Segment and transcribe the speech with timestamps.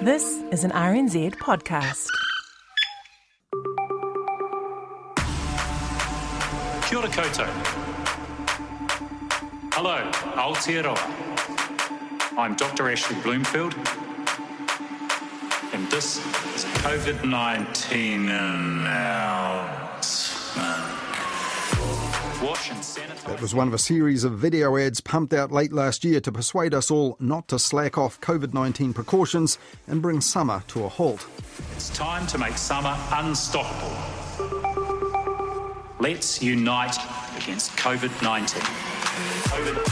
[0.00, 2.06] This is an RNZ podcast.
[6.86, 7.48] Kia ora koutou.
[9.74, 9.98] Hello,
[10.36, 10.96] Aotearoa.
[12.38, 12.88] I'm Dr.
[12.88, 13.74] Ashley Bloomfield,
[15.72, 16.18] and this
[16.54, 20.12] is COVID 19 um, announcement.
[22.40, 22.87] Wash and.
[23.26, 26.32] That was one of a series of video ads pumped out late last year to
[26.32, 30.88] persuade us all not to slack off COVID 19 precautions and bring summer to a
[30.88, 31.26] halt.
[31.76, 33.96] It's time to make summer unstoppable.
[36.00, 36.96] Let's unite
[37.36, 38.62] against COVID 19.
[38.62, 39.88] COVID,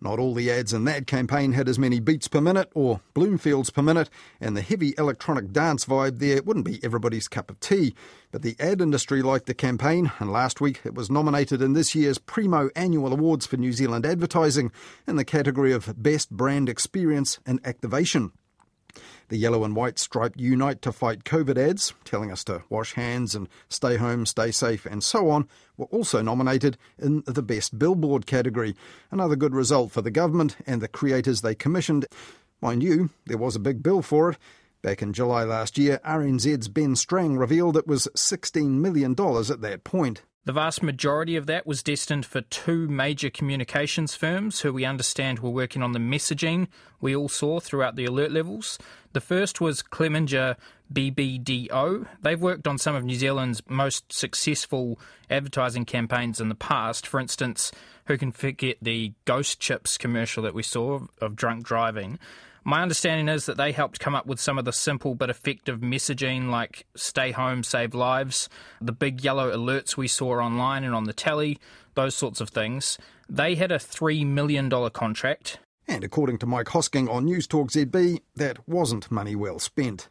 [0.00, 3.72] Not all the ads in that campaign had as many beats per minute or Bloomfields
[3.72, 4.08] per minute,
[4.40, 7.94] and the heavy electronic dance vibe there wouldn't be everybody's cup of tea.
[8.30, 11.94] But the ad industry liked the campaign, and last week it was nominated in this
[11.94, 14.70] year's Primo Annual Awards for New Zealand Advertising
[15.06, 18.32] in the category of Best Brand Experience and Activation.
[19.28, 23.34] The yellow and white striped Unite to Fight COVID ads, telling us to wash hands
[23.34, 28.24] and stay home, stay safe, and so on, were also nominated in the Best Billboard
[28.24, 28.74] category.
[29.10, 32.06] Another good result for the government and the creators they commissioned.
[32.62, 34.38] Mind you, there was a big bill for it.
[34.80, 39.80] Back in July last year, RNZ's Ben Strang revealed it was $16 million at that
[39.84, 40.22] point.
[40.48, 45.40] The vast majority of that was destined for two major communications firms who we understand
[45.40, 46.68] were working on the messaging
[47.02, 48.78] we all saw throughout the alert levels.
[49.12, 50.56] The first was Clemenger
[50.90, 52.06] BBDO.
[52.22, 57.06] They've worked on some of New Zealand's most successful advertising campaigns in the past.
[57.06, 57.70] For instance,
[58.06, 62.18] who can forget the Ghost Chips commercial that we saw of drunk driving?
[62.68, 65.80] My understanding is that they helped come up with some of the simple but effective
[65.80, 71.04] messaging like stay home, save lives, the big yellow alerts we saw online and on
[71.04, 71.58] the telly,
[71.94, 72.98] those sorts of things.
[73.26, 75.60] They had a $3 million contract.
[75.86, 80.10] And according to Mike Hosking on News Talk ZB, that wasn't money well spent.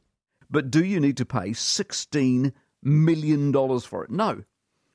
[0.50, 4.10] But do you need to pay $16 million for it?
[4.10, 4.46] No.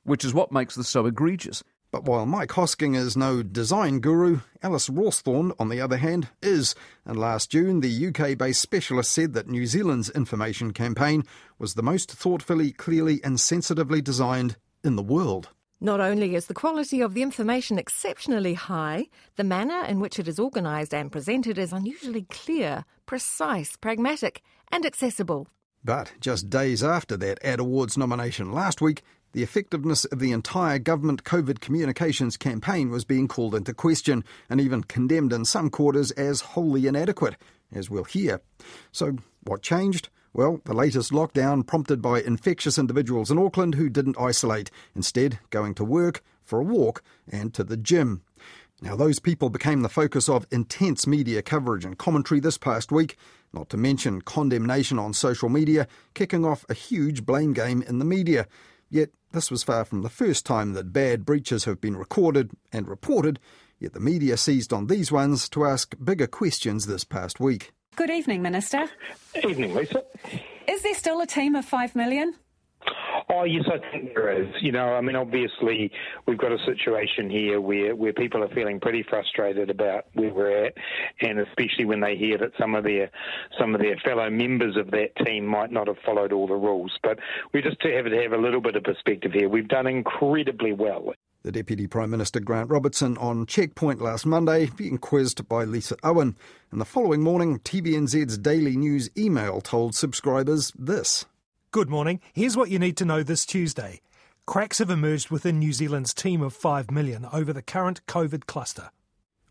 [0.03, 1.63] Which is what makes this so egregious.
[1.93, 6.73] But while Mike Hosking is no design guru, Alice Rawsthorn, on the other hand, is.
[7.05, 11.23] And last June, the UK based specialist said that New Zealand's information campaign
[11.59, 15.49] was the most thoughtfully, clearly, and sensitively designed in the world.
[15.79, 19.05] Not only is the quality of the information exceptionally high,
[19.35, 24.83] the manner in which it is organised and presented is unusually clear, precise, pragmatic, and
[24.83, 25.47] accessible.
[25.83, 29.03] But just days after that Ad Awards nomination last week,
[29.33, 34.61] the effectiveness of the entire government COVID communications campaign was being called into question and
[34.61, 37.35] even condemned in some quarters as wholly inadequate,
[37.73, 38.41] as we'll hear.
[38.91, 40.09] So, what changed?
[40.33, 45.75] Well, the latest lockdown prompted by infectious individuals in Auckland who didn't isolate, instead, going
[45.75, 48.23] to work, for a walk, and to the gym.
[48.81, 53.15] Now, those people became the focus of intense media coverage and commentary this past week,
[53.53, 58.05] not to mention condemnation on social media, kicking off a huge blame game in the
[58.05, 58.47] media.
[58.89, 62.87] Yet, this was far from the first time that bad breaches have been recorded and
[62.87, 63.39] reported,
[63.79, 67.73] yet the media seized on these ones to ask bigger questions this past week.
[67.95, 68.89] Good evening, Minister.
[69.43, 70.03] Evening, Lisa.
[70.67, 72.33] Is there still a team of 5 million?
[73.29, 74.47] Oh, yes, I think there is.
[74.61, 75.91] You know, I mean, obviously,
[76.27, 80.65] we've got a situation here where, where people are feeling pretty frustrated about where we're
[80.65, 80.73] at,
[81.21, 83.09] and especially when they hear that some of their
[83.59, 86.97] some of their fellow members of that team might not have followed all the rules.
[87.01, 87.19] But
[87.53, 89.49] we just have to have a little bit of perspective here.
[89.49, 91.13] We've done incredibly well.
[91.43, 96.37] The Deputy Prime Minister Grant Robertson on Checkpoint last Monday, being quizzed by Lisa Owen.
[96.71, 101.25] And the following morning, TVNZ's Daily News email told subscribers this.
[101.73, 102.19] Good morning.
[102.33, 104.01] Here's what you need to know this Tuesday.
[104.45, 108.91] Cracks have emerged within New Zealand's team of 5 million over the current COVID cluster.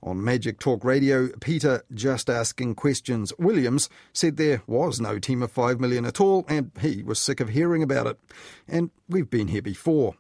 [0.05, 5.51] On Magic Talk Radio, Peter, just asking questions, Williams said there was no team of
[5.51, 8.21] 5 million at all, and he was sick of hearing about it.
[8.69, 10.15] And we've been here before.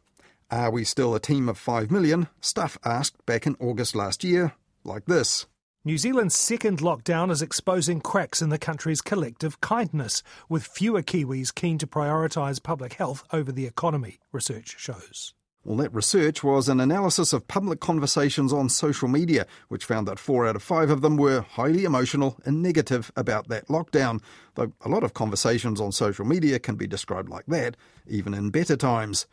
[0.51, 2.27] Are we still a team of 5 million?
[2.41, 5.47] Stuff asked back in August last year, like this.
[5.85, 11.53] New Zealand's second lockdown is exposing cracks in the country's collective kindness, with fewer Kiwis
[11.53, 15.35] keen to prioritise public health over the economy, research shows.
[15.65, 20.21] Well, that research was an analysis of public conversations on social media, which found that
[20.21, 24.23] four out of five of them were highly emotional and negative about that lockdown.
[24.55, 27.77] Though a lot of conversations on social media can be described like that,
[28.07, 29.27] even in better times.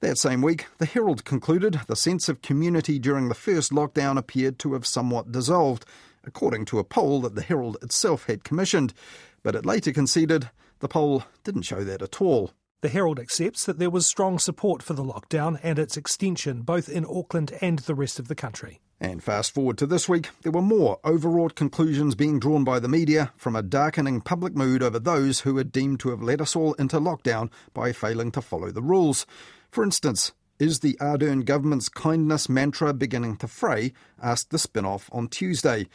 [0.00, 4.58] That same week, the Herald concluded the sense of community during the first lockdown appeared
[4.60, 5.84] to have somewhat dissolved,
[6.24, 8.94] according to a poll that the Herald itself had commissioned.
[9.42, 10.48] But it later conceded
[10.78, 12.52] the poll didn't show that at all.
[12.80, 16.88] The Herald accepts that there was strong support for the lockdown and its extension, both
[16.88, 18.80] in Auckland and the rest of the country.
[18.98, 22.88] And fast forward to this week, there were more overwrought conclusions being drawn by the
[22.88, 26.56] media from a darkening public mood over those who are deemed to have led us
[26.56, 29.26] all into lockdown by failing to follow the rules.
[29.70, 33.92] For instance, is the Ardern government's kindness mantra beginning to fray?
[34.20, 35.86] asked the spin off on Tuesday.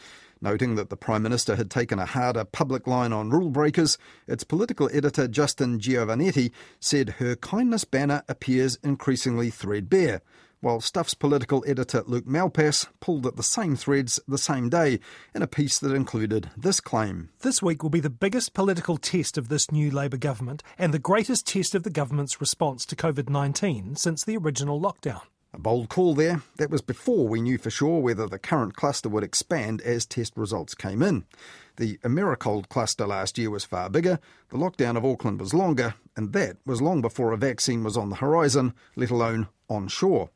[0.42, 4.46] Noting that the Prime Minister had taken a harder public line on rule breakers, its
[4.46, 10.22] political editor Justin Giovannetti said her kindness banner appears increasingly threadbare,
[10.66, 15.00] while Stuff's political editor Luke Malpass pulled at the same threads the same day
[15.36, 17.30] in a piece that included this claim.
[17.42, 20.98] This week will be the biggest political test of this new Labour government and the
[20.98, 25.22] greatest test of the government's response to COVID 19 since the original lockdown.
[25.54, 26.42] A bold call there.
[26.58, 30.34] That was before we knew for sure whether the current cluster would expand as test
[30.36, 31.26] results came in.
[31.78, 34.18] The Americold cluster last year was far bigger,
[34.50, 38.10] the lockdown of Auckland was longer, and that was long before a vaccine was on
[38.10, 40.32] the horizon, let alone on shore.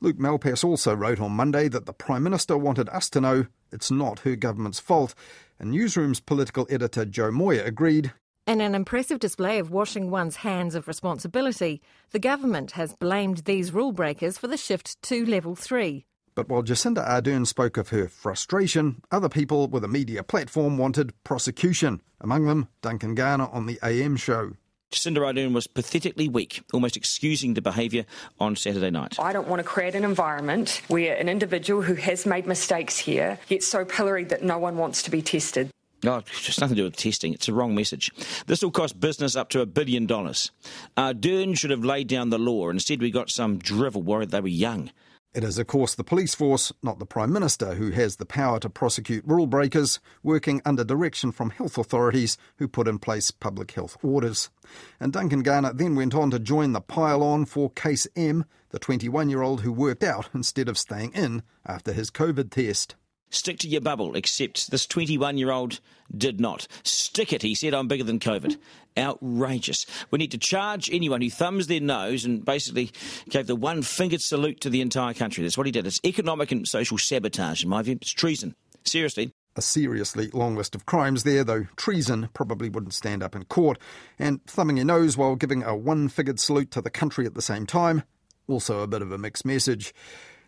[0.00, 3.90] Luke Malpass also wrote on Monday that the Prime Minister wanted us to know it's
[3.90, 5.14] not her government's fault,
[5.58, 8.12] and Newsroom's political editor Jo Moir agreed
[8.46, 11.80] in an impressive display of washing one's hands of responsibility,
[12.10, 16.04] the government has blamed these rule breakers for the shift to level three.
[16.34, 21.12] But while Jacinda Ardern spoke of her frustration, other people with a media platform wanted
[21.22, 24.54] prosecution, among them Duncan Garner on the AM show.
[24.90, 28.04] Jacinda Ardern was pathetically weak, almost excusing the behaviour
[28.40, 29.20] on Saturday night.
[29.20, 33.38] I don't want to create an environment where an individual who has made mistakes here
[33.48, 35.70] gets so pilloried that no one wants to be tested.
[36.02, 37.32] Oh, no, it's just nothing to do with testing.
[37.32, 38.10] It's a wrong message.
[38.46, 40.50] This will cost business up to a billion dollars.
[40.96, 42.70] Ardern should have laid down the law.
[42.70, 44.90] Instead, we got some drivel worried they were young.
[45.32, 48.58] It is, of course, the police force, not the Prime Minister, who has the power
[48.58, 53.70] to prosecute rule breakers, working under direction from health authorities who put in place public
[53.70, 54.50] health orders.
[54.98, 58.80] And Duncan Garner then went on to join the pile on for Case M, the
[58.80, 62.96] 21 year old who worked out instead of staying in after his COVID test.
[63.32, 65.78] Stick to your bubble, except this 21 year old
[66.16, 66.66] did not.
[66.82, 68.58] Stick it, he said, I'm bigger than COVID.
[69.00, 69.86] Outrageous.
[70.10, 72.90] We need to charge anyone who thumbs their nose and basically
[73.28, 75.42] gave the one fingered salute to the entire country.
[75.42, 75.86] That's what he did.
[75.86, 77.98] It's economic and social sabotage, in my view.
[78.00, 78.54] It's treason.
[78.84, 79.32] Seriously.
[79.56, 83.78] A seriously long list of crimes there, though treason probably wouldn't stand up in court.
[84.18, 87.42] And thumbing your nose while giving a one figured salute to the country at the
[87.42, 88.04] same time,
[88.46, 89.92] also a bit of a mixed message.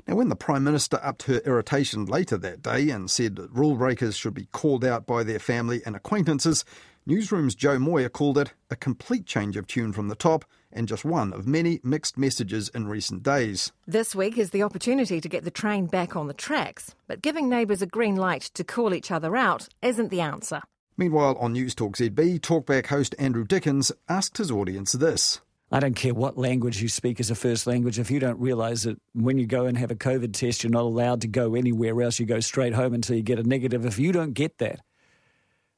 [0.07, 4.17] Now, when the Prime Minister upped her irritation later that day and said rule breakers
[4.17, 6.65] should be called out by their family and acquaintances,
[7.05, 11.05] Newsroom's Jo Moir called it a complete change of tune from the top and just
[11.05, 13.73] one of many mixed messages in recent days.
[13.89, 17.49] This week is the opportunity to get the train back on the tracks, but giving
[17.49, 20.63] neighbours a green light to call each other out isn't the answer.
[20.97, 25.41] Meanwhile, on News Talk ZB, Talkback host Andrew Dickens asked his audience this.
[25.73, 27.99] I don't care what language you speak as a first language.
[27.99, 30.83] If you don't realise that when you go and have a COVID test, you're not
[30.83, 33.85] allowed to go anywhere else, you go straight home until you get a negative.
[33.85, 34.83] If you don't get that,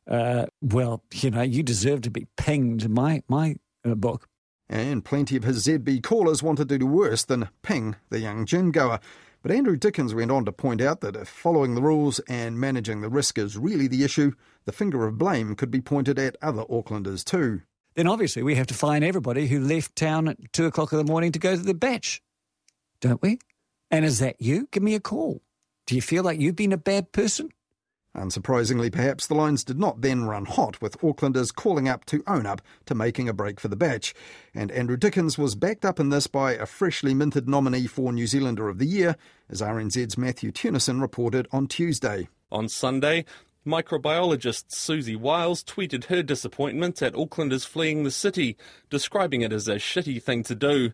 [0.09, 2.89] uh, well, you know, you deserve to be pinged.
[2.89, 4.29] My my uh, book.
[4.69, 8.71] And plenty of his ZB callers wanted to do worse than ping the young gym
[8.73, 8.99] goer.
[9.43, 13.03] But Andrew Dickens went on to point out that if following the rules and managing
[13.03, 14.33] the risk is really the issue,
[14.65, 17.61] the finger of blame could be pointed at other Aucklanders too
[17.95, 21.05] then obviously we have to fine everybody who left town at two o'clock in the
[21.05, 22.21] morning to go to the bach,
[23.01, 23.39] don't we?
[23.91, 24.69] And is that you?
[24.73, 25.43] Give me a call.
[25.87, 27.51] Do you feel like you've been a bad person?
[28.17, 32.47] Unsurprisingly, perhaps, the lines did not then run hot, with Aucklanders calling up to own
[32.47, 34.15] up to making a break for the bach.
[34.55, 38.27] And Andrew Dickens was backed up in this by a freshly minted nominee for New
[38.27, 39.17] Zealander of the Year,
[39.51, 42.29] as RNZ's Matthew Theunissen reported on Tuesday.
[42.53, 43.25] On Sunday,
[43.67, 48.57] Microbiologist Siouxsie Wiles tweeted her disappointment at Aucklanders fleeing the city,
[48.91, 50.93] describing it as a shitty thing to do.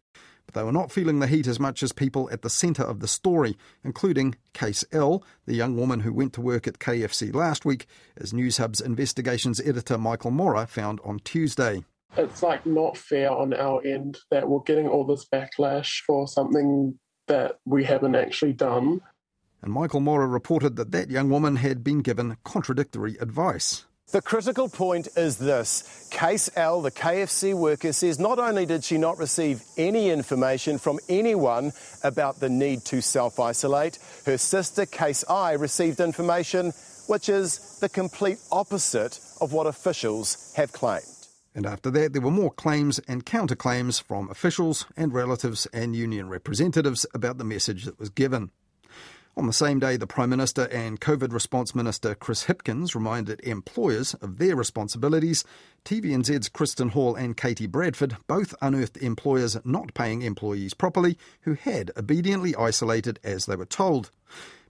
[0.50, 2.98] But they were not feeling the heat as much as people at the centre of
[2.98, 7.64] the story, including Case L, the young woman who went to work at KFC last
[7.64, 11.84] week, as Newshub's investigations editor Michael Morrah found on Tuesday.
[12.16, 16.98] It's like not fair on our end that we're getting all this backlash for something
[17.28, 19.00] that we haven't actually done
[19.62, 23.84] and Michael Morrah reported that that young woman had been given contradictory advice.
[24.12, 28.98] The critical point is this Case L, the KFC worker, says not only did she
[28.98, 35.24] not receive any information from anyone about the need to self isolate, her sister, Case
[35.30, 36.72] I, received information
[37.06, 41.04] which is the complete opposite of what officials have claimed.
[41.54, 46.28] And after that, there were more claims and counterclaims from officials and relatives and union
[46.28, 48.50] representatives about the message that was given.
[49.40, 54.12] On the same day, the Prime Minister and COVID Response Minister Chris Hipkins reminded employers
[54.12, 55.46] of their responsibilities.
[55.86, 61.90] TVNZ's Kristin Hall and Katie Bradford both unearthed employers not paying employees properly who had
[61.96, 64.10] obediently isolated as they were told.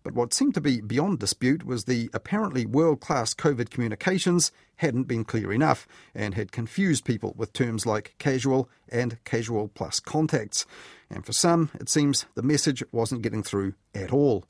[0.03, 5.05] But what seemed to be beyond dispute was the apparently world class COVID communications hadn't
[5.05, 10.65] been clear enough and had confused people with terms like casual and casual plus contacts.
[11.11, 14.45] And for some, it seems the message wasn't getting through at all.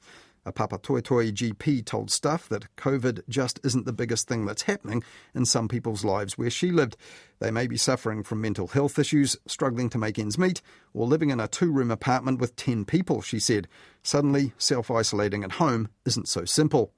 [0.46, 5.02] A Papatoetoe GP told Stuff that COVID just isn't the biggest thing that's happening
[5.34, 6.96] in some people's lives where she lived.
[7.40, 10.62] They may be suffering from mental health issues, struggling to make ends meet,
[10.94, 13.68] or living in a two room apartment with 10 people, she said.
[14.02, 16.94] Suddenly, self isolating at home isn't so simple.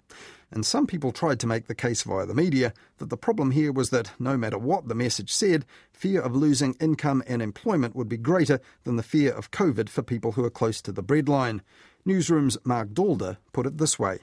[0.52, 3.72] And some people tried to make the case via the media that the problem here
[3.72, 8.08] was that no matter what the message said, fear of losing income and employment would
[8.08, 11.60] be greater than the fear of COVID for people who are close to the breadline.
[12.04, 14.18] Newsroom's Marc Daalder put it this way.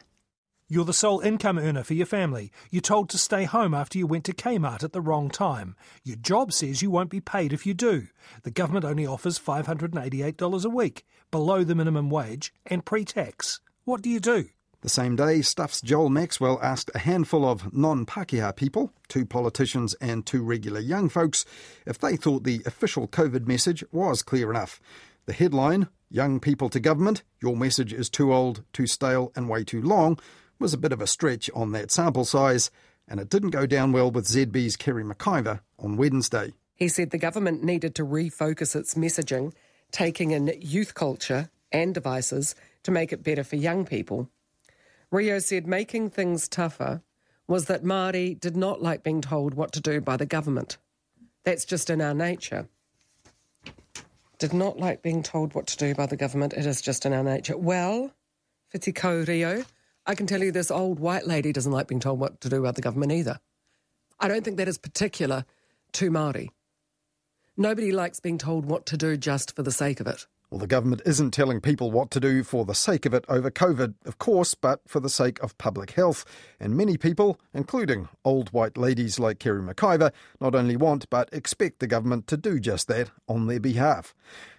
[0.71, 2.51] You're the sole income earner for your family.
[2.69, 5.75] You're told to stay home after you went to Kmart at the wrong time.
[6.03, 8.07] Your job says you won't be paid if you do.
[8.43, 13.61] The government only offers $588 a week, below the minimum wage and pre tax.
[13.83, 14.49] What do you do?
[14.81, 19.93] The same day, Stuff's Joel Maxwell asked a handful of non Pākehā people, two politicians
[19.95, 21.45] and two regular young folks,
[21.85, 24.79] if they thought the official COVID message was clear enough.
[25.29, 29.63] The headline, Young People to Government, Your Message is Too Old, Too Stale and Way
[29.63, 30.17] Too Long,
[30.57, 32.71] was a bit of a stretch on that sample size,
[33.07, 36.53] and it didn't go down well with ZB's Kerre McIvor on Wednesday.
[36.73, 39.53] He said the government needed to refocus its messaging,
[39.91, 44.31] taking in youth culture and devices to make it better for young people.
[45.11, 47.03] Rio said making things tougher
[47.47, 50.79] was that Māori did not like being told what to do by the government.
[51.43, 52.67] That's just in our nature
[54.39, 56.53] did not like being told what to do by the government.
[56.53, 57.57] It is just in our nature.
[57.57, 58.11] Well,
[58.73, 59.65] Whitikau Rio,
[60.05, 62.63] I can tell you this old white lady doesn't like being told what to do
[62.63, 63.39] by the government either.
[64.19, 65.45] I don't think that is particular
[65.93, 66.49] to Māori.
[67.57, 70.25] Nobody likes being told what to do just for the sake of it.
[70.49, 73.51] Well, the government isn't telling people what to do for the sake of it over
[73.51, 76.25] COVID, of course, but for the sake of public health.
[76.59, 81.79] And many people, including old white ladies like Kerre McIvor, not only want but expect
[81.79, 84.15] the government to do just that on their behalf.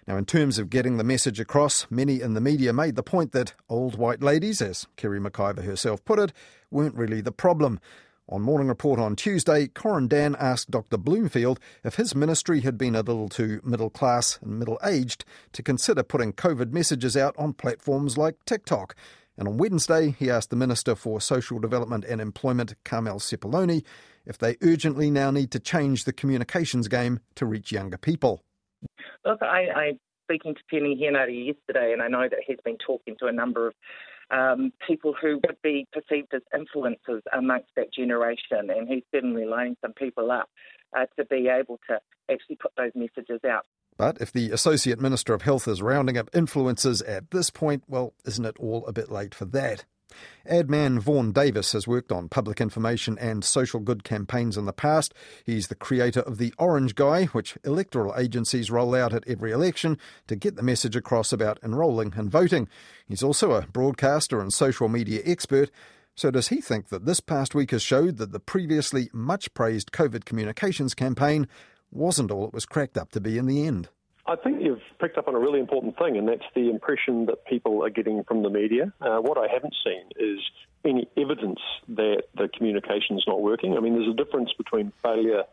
[0.07, 3.33] Now, in terms of getting the message across, many in the media made the point
[3.33, 6.31] that old white ladies, as Kerre McIvor herself put it,
[6.69, 7.81] weren't really the problem.
[8.29, 10.97] On Morning Report on Tuesday, Corin Dann asked Dr.
[10.97, 15.63] Bloomfield if his ministry had been a little too middle class and middle aged to
[15.63, 18.95] consider putting COVID messages out on platforms like TikTok.
[19.37, 23.83] And on Wednesday, he asked the Minister for Social Development and Employment, Carmel Sepuloni,
[24.25, 28.43] if they urgently now need to change the communications game to reach younger people.
[29.25, 29.91] Look, I, I
[30.23, 33.67] speaking to Peeni Henare yesterday, and I know that he's been talking to a number
[33.67, 33.73] of
[34.31, 39.75] um, people who would be perceived as influencers amongst that generation, and he's certainly lining
[39.81, 40.49] some people up
[40.97, 41.99] uh, to be able to
[42.31, 43.65] actually put those messages out.
[43.97, 48.13] But if the Associate Minister of Health is rounding up influencers at this point, well,
[48.25, 49.85] isn't it all a bit late for that?
[50.45, 54.73] Ad man Vaughan Davis has worked on public information and social good campaigns in the
[54.73, 55.13] past.
[55.45, 59.97] He's the creator of the Orange Guy, which electoral agencies roll out at every election
[60.27, 62.67] to get the message across about enrolling and voting.
[63.07, 65.71] He's also a broadcaster and social media expert.
[66.15, 69.91] So, does he think that this past week has showed that the previously much praised
[69.91, 71.47] COVID communications campaign
[71.89, 73.89] wasn't all it was cracked up to be in the end?
[74.31, 77.45] I think you've picked up on a really important thing, and that's the impression that
[77.45, 78.93] people are getting from the media.
[79.01, 80.39] Uh, what I haven't seen is
[80.85, 81.59] any evidence
[81.89, 83.75] that the communication is not working.
[83.75, 85.43] I mean, there's a difference between failure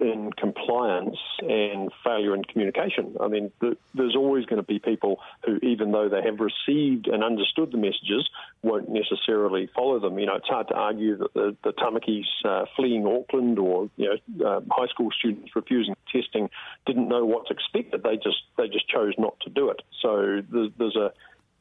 [0.00, 3.16] in compliance and failure in communication.
[3.20, 7.06] I mean, the, there's always going to be people who, even though they have received
[7.06, 8.28] and understood the messages,
[8.62, 10.18] won't necessarily follow them.
[10.18, 14.18] You know, it's hard to argue that the, the Tamakis uh, fleeing Auckland or you
[14.38, 16.50] know uh, high school students refusing testing
[16.86, 18.02] didn't know what's expected.
[18.02, 19.82] They just they just chose not to do it.
[20.02, 21.12] So there's, there's a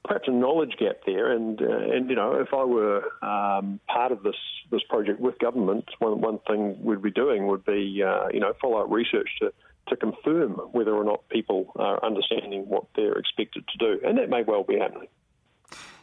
[0.03, 1.31] perhaps a knowledge gap there.
[1.31, 4.35] And uh, and you know, if I were um, part of this
[4.71, 8.53] this project with government, one one thing we'd be doing would be uh, you know
[8.61, 9.53] follow up research to
[9.89, 14.29] to confirm whether or not people are understanding what they're expected to do, and that
[14.29, 15.09] may well be happening.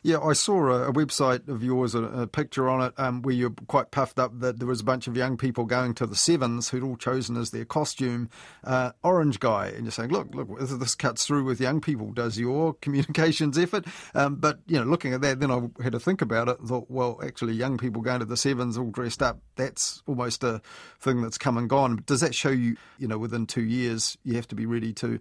[0.02, 3.34] Yeah, I saw a, a website of yours, a, a picture on it, um, where
[3.34, 6.16] you're quite puffed up that there was a bunch of young people going to the
[6.16, 8.30] Sevens who'd all chosen as their costume
[8.64, 9.66] uh, Orange Guy.
[9.66, 12.12] And you're saying, look, look, this cuts through with young people.
[12.12, 13.86] Does your communications effort?
[14.14, 16.68] Um, but, you know, looking at that, then I had to think about it and
[16.68, 20.62] thought, well, actually, young people going to the Sevens all dressed up, that's almost a
[21.00, 22.02] thing that's come and gone.
[22.06, 25.20] Does that show you, you know, within two years, you have to be ready to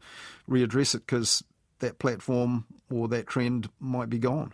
[0.50, 1.43] readdress it because
[1.79, 4.53] that platform or that trend might be gone?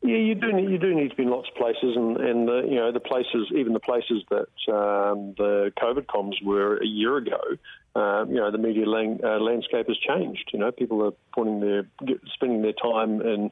[0.00, 2.46] Yeah, you do need you do need to be in lots of places, and and
[2.46, 6.86] the, you know the places, even the places that um, the COVID comms were a
[6.86, 7.40] year ago.
[7.96, 10.50] Uh, you know the media lang- uh, landscape has changed.
[10.52, 11.84] You know people are putting their
[12.32, 13.50] spending their time in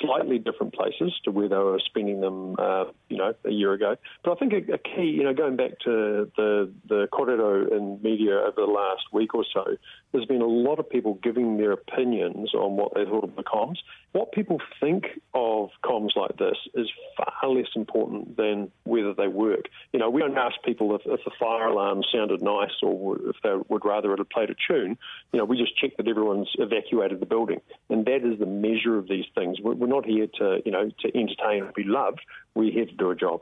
[0.00, 3.96] slightly different places to where they were spending them, uh, you know, a year ago.
[4.24, 8.00] But I think a, a, key, you know, going back to the the kōrero in
[8.02, 9.64] media over the last week or so,
[10.12, 13.42] there's been a lot of people giving their opinions on what they thought of the
[13.42, 13.78] comms.
[14.12, 19.66] What people think of comms like this is far less important than whether they work.
[19.92, 23.36] You know, we don't ask people if, if the fire alarm sounded nice or if
[23.42, 24.96] they would rather it had played a tune.
[25.32, 28.96] You know, we just check that everyone's evacuated the building, and that is the measure
[28.96, 29.58] of these things.
[29.60, 32.20] We're, we're not here to, you know, to entertain and be loved.
[32.54, 33.40] We're here to do a job.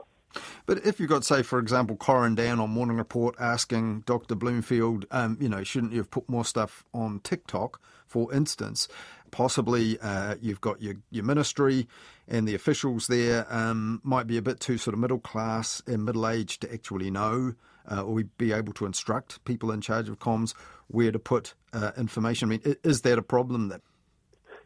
[0.66, 4.34] But if you've got, say, for example, Corin Dann on Morning Report asking Dr.
[4.34, 8.88] Bloomfield, um, you know, shouldn't you have put more stuff on TikTok, for instance?
[9.30, 11.88] Possibly uh, you've got your, your ministry
[12.28, 16.04] and the officials there um, might be a bit too sort of middle class and
[16.04, 17.54] middle aged to actually know
[17.90, 20.54] uh, or be able to instruct people in charge of comms
[20.86, 22.48] where to put uh, information.
[22.48, 23.82] I mean, is that a problem that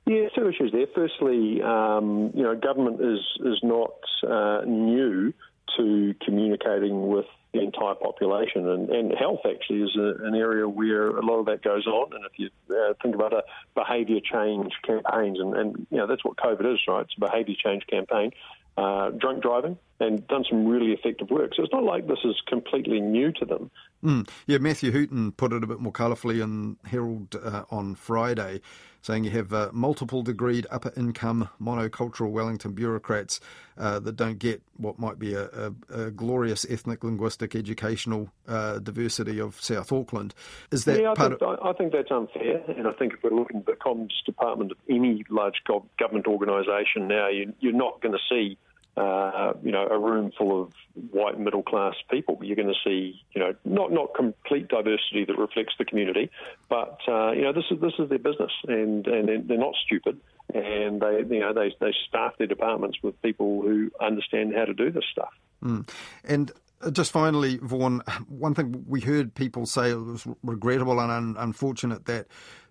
[0.08, 0.86] yeah, two issues there.
[0.94, 3.92] Firstly, um, you know, government is is not
[4.26, 5.34] uh, new
[5.76, 11.08] to communicating with the entire population, and, and health actually is a, an area where
[11.08, 12.12] a lot of that goes on.
[12.14, 13.42] And if you uh, think about a
[13.74, 17.02] behaviour change campaigns, and, and you know that's what COVID is, right?
[17.02, 18.32] It's a behaviour change campaign.
[18.78, 21.52] Uh, drunk driving and done some really effective work.
[21.56, 23.72] So it's not like this is completely new to them.
[24.02, 24.28] Mm.
[24.46, 28.60] Yeah, Matthew Hooton put it a bit more colourfully in Herald uh, on Friday,
[29.02, 33.40] saying you have uh, multiple degreed upper income monocultural Wellington bureaucrats
[33.76, 38.78] uh, that don't get what might be a, a, a glorious ethnic, linguistic, educational uh,
[38.78, 40.32] diversity of South Auckland.
[40.70, 41.58] Is that yeah, I part think, of...
[41.60, 44.78] I think that's unfair, and I think if we're looking at the comms department of
[44.88, 45.56] any large
[45.98, 48.58] government organisation now, you, you're not going to see
[48.96, 50.72] uh, you know, a room full of
[51.10, 52.38] white middle class people.
[52.42, 56.30] You're going to see, you know, not not complete diversity that reflects the community,
[56.68, 60.18] but uh, you know, this is this is their business, and and they're not stupid,
[60.52, 64.74] and they you know they they staff their departments with people who understand how to
[64.74, 65.32] do this stuff.
[65.62, 65.88] Mm.
[66.24, 66.52] And
[66.92, 72.06] just finally, Vaughan, one thing we heard people say it was regrettable and un- unfortunate
[72.06, 72.26] that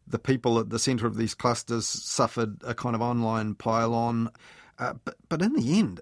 [0.07, 3.93] the people at the centre of these clusters suffered a kind of online pile
[4.79, 6.01] Uh, but, but in the end,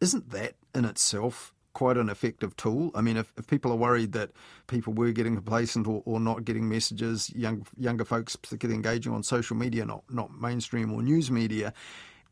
[0.00, 2.90] isn't that in itself quite an effective tool?
[2.94, 4.30] I mean, if, if people are worried that
[4.66, 9.22] people were getting complacent or, or not getting messages, young younger folks particularly engaging on
[9.22, 11.72] social media, not not mainstream or news media,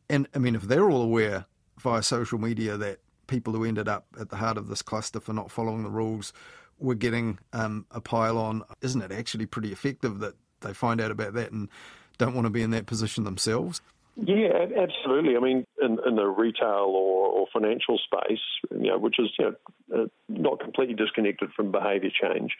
[0.09, 1.45] and I mean, if they're all aware
[1.79, 5.33] via social media that people who ended up at the heart of this cluster for
[5.33, 6.33] not following the rules
[6.79, 11.11] were getting um, a pile on, isn't it actually pretty effective that they find out
[11.11, 11.69] about that and
[12.17, 13.81] don't want to be in that position themselves?
[14.19, 15.37] Yeah, absolutely.
[15.37, 18.39] I mean, in, in the retail or, or, financial space,
[18.71, 19.55] you know, which is you
[19.89, 22.53] know, uh, not completely disconnected from behaviour change,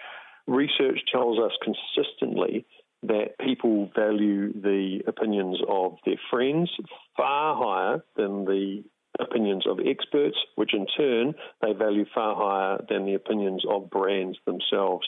[0.45, 2.65] research tells us consistently
[3.03, 6.69] that people value the opinions of their friends
[7.15, 8.83] far higher than the
[9.19, 14.37] opinions of experts, which in turn they value far higher than the opinions of brands
[14.45, 15.07] themselves.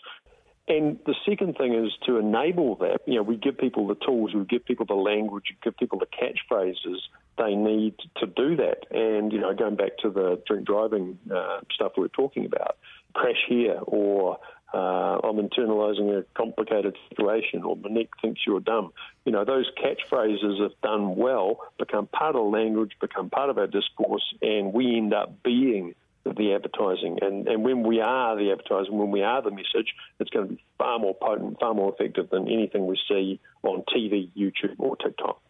[0.69, 2.99] And the second thing is to enable that.
[3.07, 5.97] You know, we give people the tools, we give people the language, we give people
[5.97, 6.99] the catchphrases
[7.39, 8.85] they need to do that.
[8.91, 12.77] And you know, going back to the drink driving uh, stuff we were talking about,
[13.13, 14.37] crash here, or
[14.73, 14.77] uh,
[15.23, 18.91] I'm internalizing a complicated situation, or Monique thinks you're dumb.
[19.25, 23.67] You know, those catchphrases, if done well, become part of language, become part of our
[23.67, 25.95] discourse, and we end up being
[26.35, 27.19] the advertising.
[27.21, 30.53] And, and when we are the advertising, when we are the message, it's going to
[30.55, 34.95] be far more potent, far more effective than anything we see on TV, YouTube, or
[34.95, 35.41] TikTok.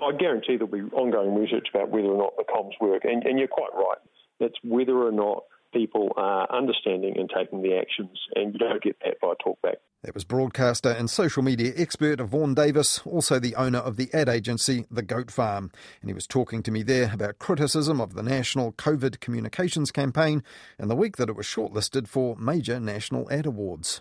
[0.00, 3.04] I guarantee there'll be ongoing research about whether or not the comms work.
[3.04, 3.98] And, and you're quite right.
[4.40, 8.96] It's whether or not people are understanding and taking the actions, and you don't get
[9.04, 9.76] that by talkback.
[10.02, 14.28] That was broadcaster and social media expert Vaughan Davis, also the owner of the ad
[14.28, 15.70] agency The Goat Farm.
[16.00, 20.42] And he was talking to me there about criticism of the national COVID communications campaign
[20.76, 24.00] and the week that it was shortlisted for major national ad awards.